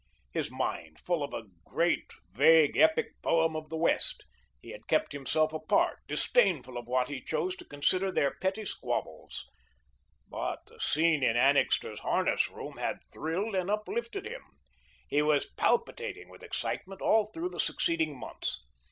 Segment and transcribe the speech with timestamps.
[0.31, 4.25] His mind full of a great, vague epic poem of the West,
[4.59, 9.45] he had kept himself apart, disdainful of what he chose to consider their petty squabbles.
[10.27, 14.41] But the scene in Annixter's harness room had thrilled and uplifted him.
[15.07, 18.65] He was palpitating with excitement all through the succeeding months.